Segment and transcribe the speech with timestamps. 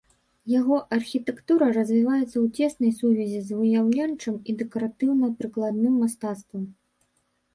[0.51, 6.63] Яго архітэктура развіваецца ў цеснай сувязі з выяўленчым і дэкаратыўна-прыкладным мастацтвам.